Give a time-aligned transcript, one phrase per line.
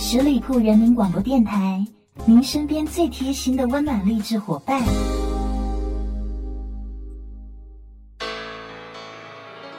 [0.00, 1.84] 十里铺人民广播电台，
[2.24, 4.80] 您身边最贴心的温暖励志伙伴。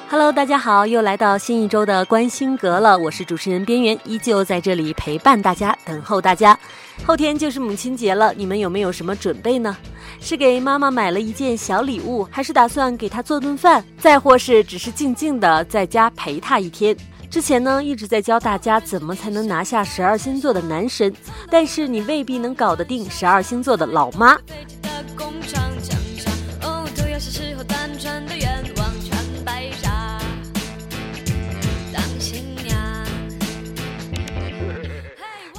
[0.09, 6.59] Hello，大家好，又来到新一周的关心阁了，我是主持人边缘，依旧在这里陪伴大家，等候大家。
[7.05, 9.77] 后天就是母亲节了，你们有没有什么准备呢？
[10.19, 16.93] 是给妈妈买了一件小礼物，还是打算给她做顿饭，再或是只是静静的在家陪她一天？
[17.29, 21.13] 之前呢，一直在教大家怎么才能拿下十二星座的男神，
[21.49, 24.37] 但是你未必能搞得定十二星座的老妈。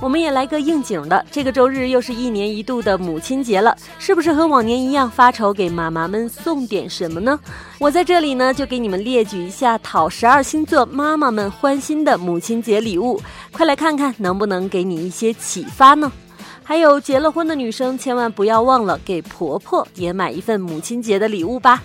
[0.00, 7.38] 我们也来个应景的，这个周日又是一年一度的母亲节了，是不是和往年一样发愁给妈妈们送点什么呢？
[7.78, 13.20] 我在这里呢，就给你们列举一下讨十二星座妈妈们欢心的母亲节礼物，
[13.52, 16.10] 快来看看能不能给你一些启发呢？
[16.64, 21.82] 还有结了婚的女生，千万不要忘了给婆婆也买一份母亲节的礼物吧。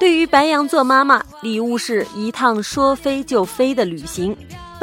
[0.00, 4.34] 对于白羊座妈妈，礼物是一趟说飞就飞的旅行。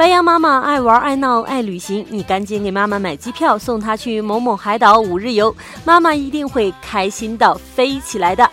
[0.02, 8.50] 白羊妈妈爱玩爱闹爱旅行，你赶紧给妈妈买机票，送她去某某海岛五日游，妈妈一定会开心到飞起来的。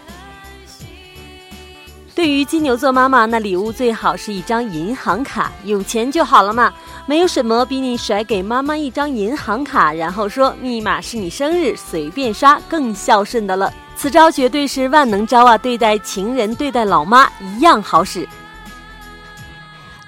[2.13, 6.71] 对于金牛座妈妈，那礼物最好是一张银行卡，有钱就好了嘛。
[7.07, 13.73] 没有什么比你甩给妈妈一张银行卡，然后说密码是你生日，随便刷更孝顺的了。
[13.95, 15.57] 此招绝对是万能招啊！
[15.57, 18.29] 对待情人，对待老妈一样好使。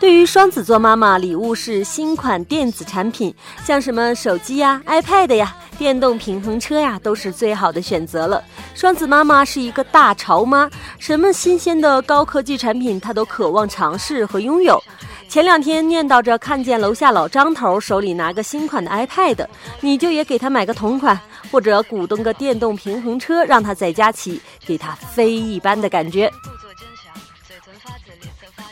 [0.02, 3.32] 对于双子座妈妈，礼物是新款电子产品，
[3.64, 8.44] 像什么手机呀、iPad 呀、电动平衡车呀，都是最好的选择了。
[8.74, 14.82] 双子妈妈是一个大潮妈，什么新鲜的高科技产品，她都渴望尝试和拥有。
[15.30, 19.46] 前两天念叨着看见楼下老张头手里拿个新款的 iPad，
[19.82, 21.18] 你就也给他买个同款，
[21.52, 26.28] 或者鼓动个电动平衡车，让他在家骑，给他飞一般的感觉。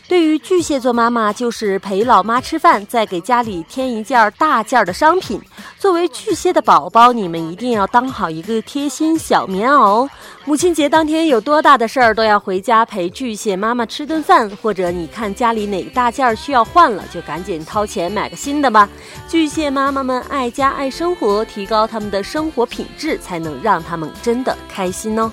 [0.07, 5.39] 对于巨蟹座妈妈，就是陪老妈吃饭，再给家里添一件大件的商品。
[5.77, 10.09] 作为巨蟹的宝宝，你们一定要当好一个贴心小棉袄。
[10.45, 18.89] 母亲节当天有多大的事儿，都要回家陪巨蟹妈妈吃顿饭，或者你看家里哪个大件需要换了，就赶紧掏钱买个新的吧。
[19.27, 25.31] 巨蟹妈妈们爱家爱生活，提高他们的生活品质，才能让他们真的开心哦。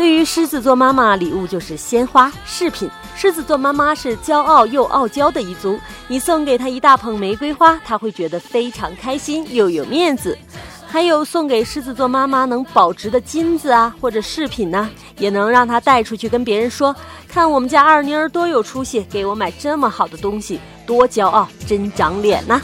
[0.00, 2.88] 对于狮子座妈妈，礼物就是鲜花饰品。
[3.14, 5.78] 狮子座妈妈是骄傲又傲娇的一族，
[6.08, 10.38] 你送给她一大捧玫瑰花，她会觉得非常开心又有面子。
[10.88, 14.88] 还有送给狮子座妈妈能保值的金子啊，或者饰品呢，
[15.18, 16.96] 也能让她带出去跟别人说
[17.28, 22.58] ：“看我们家二妮儿多有出息，给我买这么好的东西，多骄傲，真长脸呐。”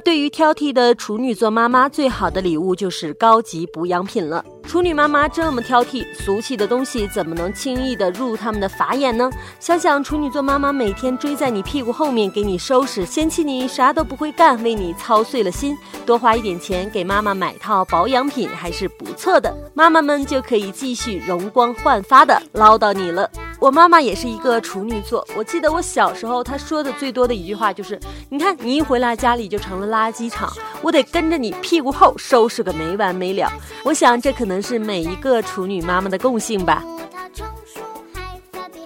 [0.00, 4.44] 对于挑剔的处女座妈妈，最好的礼物就是高级补养品了。
[4.62, 9.30] 处女妈妈这么挑剔，俗气的东西怎么能轻易的入他们的法眼呢？
[9.58, 19.56] 想想处女座妈妈每天追在你屁股后面给你收拾，嫌弃你啥都不会干，为你操碎了心，多花一点钱给妈妈买套保养品还是不错的。
[19.72, 23.30] 妈妈们就可以继续容光焕发的唠叨你了。
[23.60, 27.98] 我妈妈也是一个处女座，我记得我小时候她说的最多的一句话就是
[28.30, 33.50] ：“你看你一回来家里就成了垃圾场，我得跟着你屁股后收拾个没完没了。”
[33.84, 36.84] 我想这可能是每一个处女妈妈的共性吧。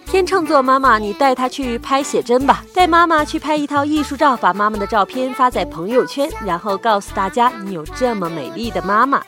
[0.07, 9.23] 天秤座妈妈，你带她去拍写真吧，带妈妈去拍一套艺术照，把妈妈的照片发在朋友圈，然后告诉大家你有这么美丽的妈妈。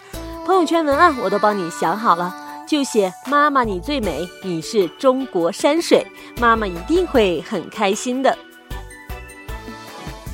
[0.46, 2.34] 朋友圈文案我都帮你想好了。
[2.66, 6.04] 就写妈妈你最美，你是中国山水，
[6.40, 8.36] 妈妈一定会很开心的。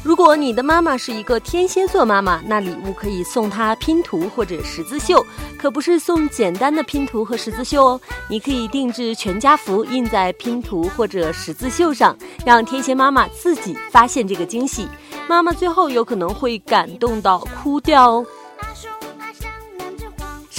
[0.03, 5.25] 如果你的妈妈是一个天蝎座妈妈，那礼物可以送她拼图或者十字绣，
[5.59, 8.01] 可不是送简单的拼图和十字绣哦。
[8.29, 12.17] 你可以定制全家福，印在拼图或者十字绣上，
[12.47, 14.89] 让天蝎妈妈自己发现这个惊喜，
[15.29, 18.27] 妈妈最后有可能会感动到哭掉哦。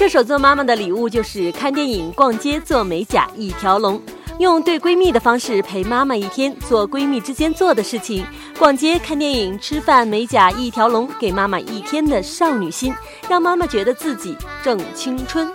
[0.02, 4.02] 射手座妈妈的礼物就是看电影、逛街、做美甲一条龙，
[4.40, 8.26] 用对闺蜜的方式陪妈妈一天，做闺蜜之间做的事情：
[8.58, 12.92] 逛街、看电影、吃饭、美甲一条龙，给妈妈一天的少女心，
[13.30, 15.48] 让妈妈觉得自己正青春。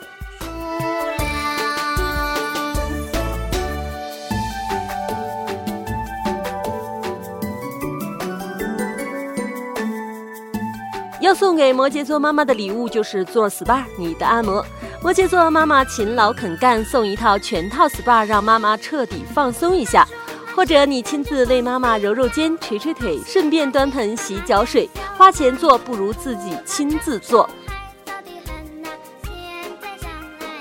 [11.38, 14.64] 送给摩羯座妈妈的礼物就是做 SPA，你的按摩。
[15.02, 20.08] 摩羯座妈妈勤劳肯干，送一套全套 SPA，让妈妈彻底放松一下。
[20.54, 24.88] 或者你亲自为妈妈揉揉肩、捶捶腿，顺便端盆洗脚水。
[25.18, 27.46] 花钱做不如自己亲自做。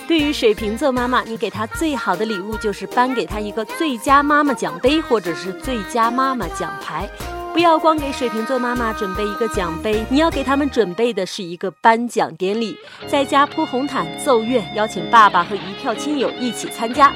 [0.05, 7.09] 对于水瓶座妈妈，你给她最好的礼物就是颁给她一个最佳妈妈奖杯，或者是最佳妈妈奖牌。
[7.55, 17.13] 不要光给水瓶座妈妈准备一个奖杯，你要给他们准备的是一个颁奖典礼，在家铺红毯、奏乐，邀请爸爸和一票亲友一起参加。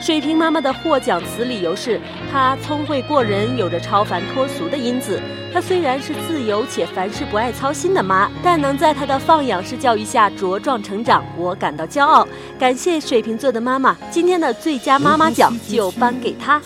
[0.00, 2.00] 水瓶妈妈的获奖词理由是：
[2.32, 5.22] 她聪慧过人，有着超凡脱俗的因子。
[5.54, 12.26] 她虽然是自由且凡事不爱操心的妈，但能在她的放养式教育下茁壮成长，我感到骄傲。
[12.58, 16.60] 感谢水瓶座的妈妈，今天的最佳妈妈奖就颁给她。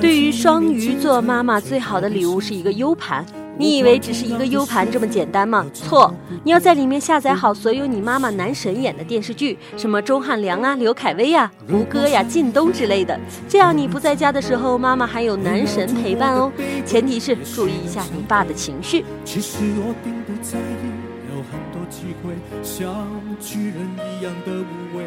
[0.00, 3.24] 对于双鱼座妈妈，最好的礼物是一个 U 盘。
[3.58, 5.66] 你以为只是一个 U 盘这么简单吗？
[5.74, 6.12] 错，
[6.42, 13.18] 你要在里面下载好所有你妈妈男神演的电视剧，什么钟汉良啊、刘恺威呀、胡歌呀、靳东之类的。
[13.48, 16.50] 这样你不在家的时候，妈妈还有男神陪伴哦。
[16.86, 19.04] 前提是注意一下你爸的情绪。
[19.24, 22.32] 其实我并不在意，有很多机会
[22.62, 23.06] 像
[23.38, 23.86] 巨人
[24.18, 25.04] 一样的无畏。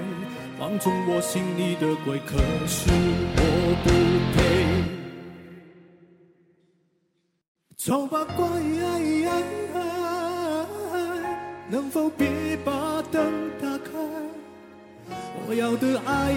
[0.57, 2.89] 放纵我心里的鬼，可是
[3.35, 3.89] 我不
[4.33, 4.39] 配。
[7.75, 8.45] 走吧，乖，
[11.69, 13.91] 能否别把灯打开？
[15.45, 16.33] 我要的爱，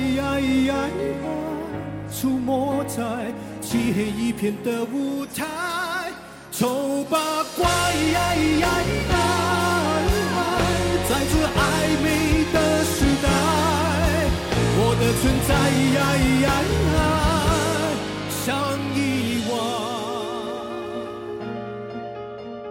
[2.12, 3.32] 出没在
[3.62, 6.10] 漆黑一片的舞台。
[6.50, 7.64] 走吧，乖，
[15.48, 15.56] 的存
[16.44, 17.00] 在，
[18.30, 18.54] 像
[18.94, 19.56] 遗忘。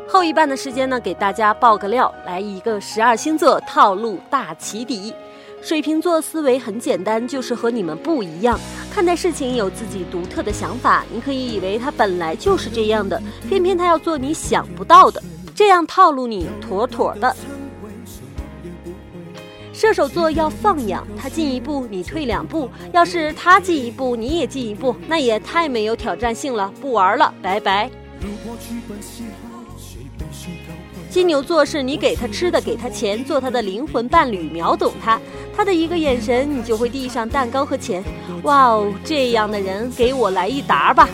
[0.08, 5.14] 后一半的时间呢，给大家爆个料，来一个十二星座套路大起底。
[5.60, 8.60] 水瓶座思维很简单，就是和你们不一样，
[8.94, 11.04] 看待事情有自己独特的想法。
[11.12, 13.20] 你可以以为他本来就是这样的，
[13.50, 15.22] 偏偏他要做你想不到的，
[15.56, 17.36] 这样套路你妥妥的。
[19.78, 27.88] 射手座要放养，他进一步，你退两步；要是他进一步，你也进一步，那也太没有挑战性了，不玩了，拜拜。
[31.12, 35.22] 金牛座是你给他吃的，给他钱，做他的灵魂伴侣，秒懂他，
[35.56, 38.04] 他的一个眼神，你就会递上蛋糕和钱。
[38.42, 41.08] 哇哦，这样的人给我来一沓吧。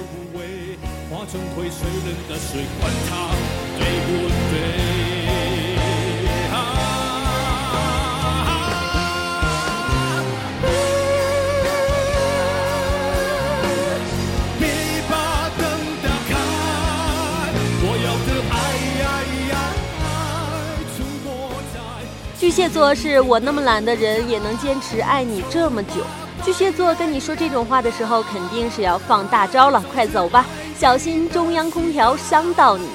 [22.43, 26.03] 巨蟹座是我那么懒的人也能坚持爱你这么久。
[26.43, 30.45] 巨蟹座跟你说这种话的时候，肯定是要放大招了，快走吧，
[30.77, 32.85] 小心中央空调伤到你。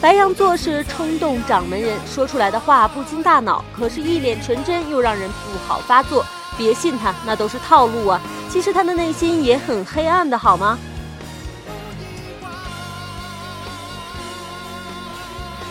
[0.00, 6.24] 白羊座是冲动掌门人，说出来的话不经大脑，可是一脸纯真又让人不好发作。
[6.56, 8.20] 别信他，那都是套路啊。
[8.48, 10.78] 其实他的内心也很黑暗的，好吗？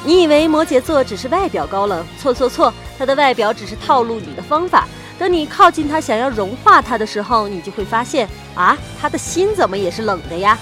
[0.03, 2.05] 你以为摩羯座只是外表高冷？
[2.19, 4.87] 错错错，他的外表只是套路你的方法。
[5.17, 10.55] 等你靠近他，想要融化他的时候，你就会发现啊，他的心怎么也是冷的呀。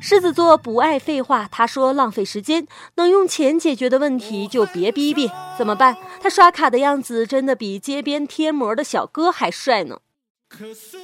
[0.00, 5.30] 狮子座不爱废话，他说浪费时间，能用钱解决的问题就别逼逼。
[5.56, 5.96] 怎么办？
[6.22, 10.00] 他刷卡的样子真的比街边贴膜的小哥还帅呢。
[10.46, 10.98] 可是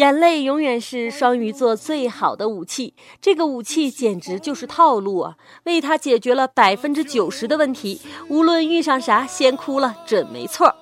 [0.00, 5.36] 眼泪永远是双鱼座最好的武器，这个武器简直就是套路啊！
[5.64, 10.74] 为他解决了百分之九十的问题，无论遇上啥，先哭了准没错。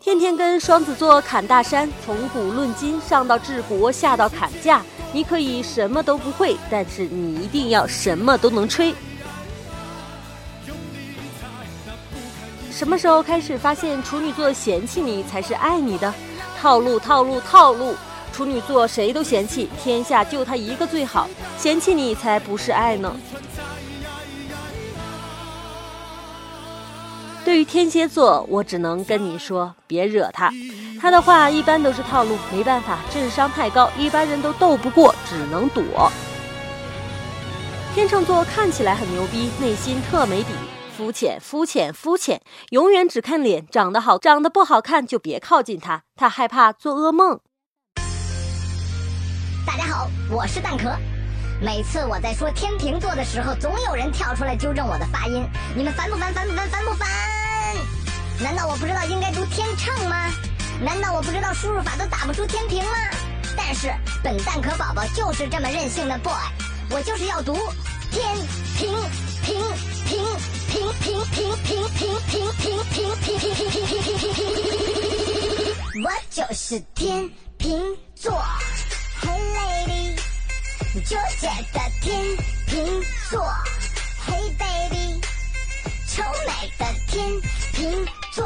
[0.00, 8.94] 天天跟双子座砍大山，从古论今，上到治国，下到砍价，你可以什么都不会，但是你一定要什么都能吹。
[12.70, 16.14] 什么时候开始发现处女座嫌弃你才是爱你的？
[16.66, 17.94] 套路套路套路，
[18.32, 23.16] 处女座谁都嫌弃，天下就他一个最好，嫌弃你才不是爱呢。
[27.44, 30.52] 对于天蝎座，我只能跟你说，别惹他。
[31.00, 36.10] 他的话一般都是套路，没办法，智商太高，一般人都斗不过，只能躲。
[37.94, 40.48] 天秤座看起来很牛逼，内心特没底，
[40.96, 47.38] 肤浅，肤浅，肤浅，永远只看脸，长得好，长得不好看就别靠近他，他害怕做噩梦。
[49.66, 50.90] 大家好，我是蛋壳。
[51.60, 55.46] 每次我在说天秤座的时候，总有人跳出来纠正我的发音。
[55.76, 56.32] 你们烦不烦？
[56.32, 56.66] 烦不烦？
[56.70, 57.06] 烦不烦？
[58.42, 60.30] 难道我不知道应该读天秤吗？
[60.80, 62.96] 难道我不知道输入法都打不出天平吗？
[63.54, 63.92] 但是
[64.24, 66.32] 本蛋壳宝宝就是这么任性的 boy，
[66.90, 67.52] 我就是要读
[68.10, 68.34] 天
[68.78, 68.90] 平
[76.02, 78.32] 我就是天平座
[79.22, 80.16] ，Hey lady。
[81.04, 82.36] 纠结的天
[82.66, 82.74] 秤
[83.30, 83.40] 座
[84.26, 85.20] ，Hey baby，
[86.08, 87.14] 臭美的天
[87.72, 88.44] 秤座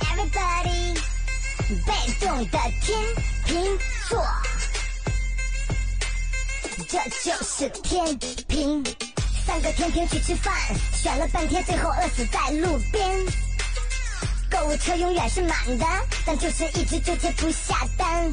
[0.00, 0.94] ，Everybody，
[1.86, 1.90] 被
[2.20, 2.86] 动的天
[3.46, 3.78] 秤
[4.08, 4.24] 座，
[6.88, 8.84] 这就是天平。
[9.46, 10.54] 三个天平去吃饭，
[10.94, 13.10] 选了半天，最后饿死在路边。
[14.50, 15.86] 购物车永远是满的，
[16.24, 18.30] 但就是一直纠结不下单。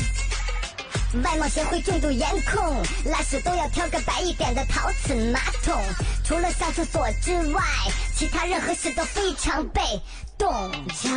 [1.23, 5.77] 外貌协会重度颜控，拉屎都要挑个白一点的陶瓷马桶。
[6.23, 7.61] 除了上厕所之外，
[8.15, 9.81] 其他任何事都非常被
[10.37, 10.71] 动。
[10.87, 11.09] 超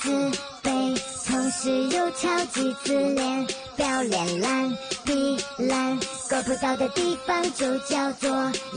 [0.00, 0.30] 自
[0.62, 8.30] 卑，同时又超级自恋，表脸烂，屁烂，够不到的地方就叫做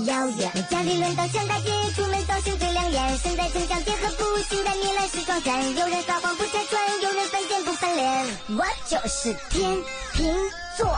[0.06, 0.68] 遥远。
[0.70, 5.76] 家里轮到上大街，出门造型最亮眼，身材成长结合不幸的糜烂时装衫。
[5.76, 9.78] 有人撒谎不拆穿，有人犯贱不翻脸，我就是天
[10.14, 10.36] 平
[10.78, 10.98] 座，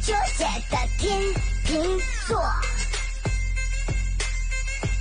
[0.00, 1.20] 纠结的天
[1.64, 2.38] 平座，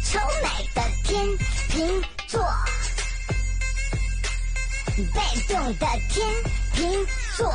[0.06, 1.38] 丑美的天
[1.70, 2.42] 平座，
[5.08, 6.28] 被动的天
[6.74, 7.06] 平
[7.38, 7.54] 座。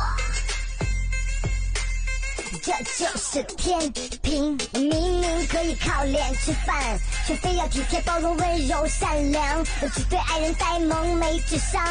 [2.61, 6.97] 这就是天平，我明明可以靠脸吃饭，
[7.27, 9.59] 却非要体贴、包容、温柔、善良。
[9.81, 11.81] 我只对爱人呆萌、没智商，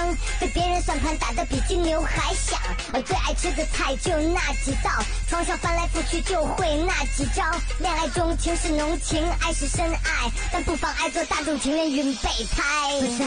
[0.40, 2.59] 被别人算盘打得比金牛还响。
[2.92, 4.90] 我最爱吃的菜就那几道，
[5.28, 7.42] 床上翻来覆去就会那几招。
[7.80, 13.00] 恋爱中情是浓情，爱是深爱，但不妨碍做大众情人云备胎。
[13.00, 13.25] 不在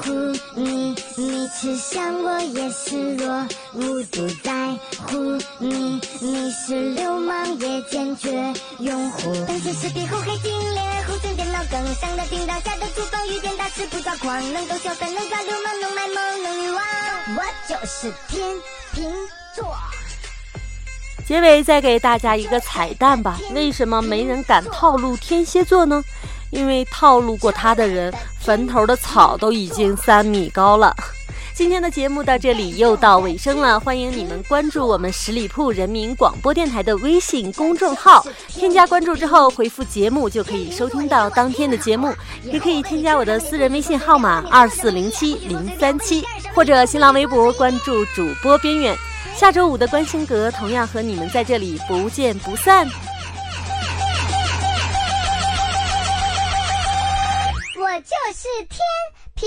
[0.00, 0.12] 乎
[0.56, 4.52] 你，你吃香我也是弱，无不在
[5.06, 6.71] 乎你，你是。
[6.72, 8.30] 流氓也坚决
[8.78, 9.32] 拥护。
[9.46, 16.82] 但是视频后黑金脸，后生电脑更上的叮当下的厨房遇见大师不抓狂，能逗笑能抓流氓，能卖萌，能女王。
[17.36, 18.56] 我就是天
[18.92, 19.10] 平
[19.54, 19.74] 座。
[21.26, 23.38] 结尾再给大家一个彩蛋吧。
[23.54, 26.02] 为什么没人敢套路天蝎座呢？
[26.50, 30.94] 因为套路过他的人，坟头的草都已经三米高了。
[31.54, 48.96] 今天的节目到这里又到尾声了，欢迎你们关注我们十里铺人民广播电台的微信公众号，添加关注之后回复“节目”就可以收听到当天的节目，也可以添加我的私人微信号码二四零七零三七，或者新浪微博关注主播边缘。
[49.36, 52.88] 下周五的关心阁同样和你们在这里不见不散。
[57.78, 58.80] 我就是天
[59.34, 59.46] 平，